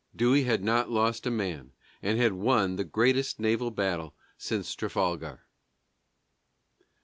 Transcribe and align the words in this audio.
Dewey 0.15 0.45
had 0.45 0.63
not 0.63 0.89
lost 0.89 1.27
a 1.27 1.29
man, 1.29 1.73
and 2.01 2.17
had 2.17 2.33
won 2.33 2.75
the 2.75 2.83
greatest 2.83 3.39
naval 3.39 3.69
battle 3.69 4.15
since 4.35 4.73
Trafalgar. 4.73 5.45